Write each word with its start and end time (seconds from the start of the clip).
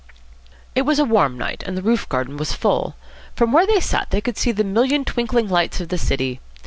It 0.73 0.81
was 0.81 0.97
a 0.97 1.05
warm 1.05 1.37
night, 1.37 1.61
and 1.63 1.77
the 1.77 1.83
roof 1.83 2.09
garden 2.09 2.35
was 2.37 2.53
full. 2.53 2.95
From 3.35 3.51
where 3.51 3.67
they 3.67 3.79
sat 3.79 4.09
they 4.09 4.19
could 4.19 4.35
see 4.35 4.51
the 4.51 4.63
million 4.63 5.05
twinkling 5.05 5.47
lights 5.47 5.79
of 5.79 5.89
the 5.89 5.97
city. 5.99 6.39